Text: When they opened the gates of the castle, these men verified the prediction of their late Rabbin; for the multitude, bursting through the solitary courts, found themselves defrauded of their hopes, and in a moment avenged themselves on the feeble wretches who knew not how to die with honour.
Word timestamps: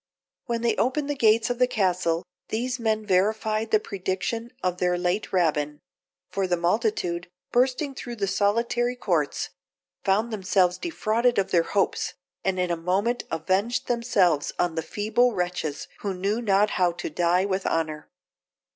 When 0.47 0.63
they 0.63 0.75
opened 0.77 1.11
the 1.11 1.15
gates 1.15 1.51
of 1.51 1.59
the 1.59 1.67
castle, 1.67 2.23
these 2.47 2.79
men 2.79 3.05
verified 3.05 3.69
the 3.69 3.79
prediction 3.79 4.49
of 4.63 4.79
their 4.79 4.97
late 4.97 5.31
Rabbin; 5.31 5.79
for 6.31 6.47
the 6.47 6.57
multitude, 6.57 7.27
bursting 7.51 7.93
through 7.93 8.15
the 8.15 8.25
solitary 8.25 8.95
courts, 8.95 9.51
found 10.03 10.33
themselves 10.33 10.79
defrauded 10.79 11.37
of 11.37 11.51
their 11.51 11.61
hopes, 11.77 12.15
and 12.43 12.59
in 12.59 12.71
a 12.71 12.75
moment 12.75 13.25
avenged 13.29 13.85
themselves 13.85 14.51
on 14.57 14.73
the 14.73 14.81
feeble 14.81 15.35
wretches 15.35 15.87
who 15.99 16.15
knew 16.15 16.41
not 16.41 16.71
how 16.81 16.93
to 16.93 17.07
die 17.11 17.45
with 17.45 17.67
honour. 17.67 18.09